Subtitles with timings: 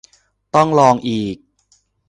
[0.55, 1.35] ต้องลองอีก